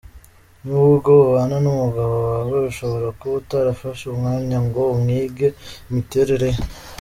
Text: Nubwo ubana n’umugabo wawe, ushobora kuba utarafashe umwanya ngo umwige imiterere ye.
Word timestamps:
Nubwo 0.65 1.11
ubana 1.27 1.57
n’umugabo 1.63 2.15
wawe, 2.29 2.57
ushobora 2.71 3.07
kuba 3.17 3.33
utarafashe 3.41 4.03
umwanya 4.13 4.57
ngo 4.65 4.81
umwige 4.93 5.47
imiterere 5.89 6.47
ye. 6.55 6.61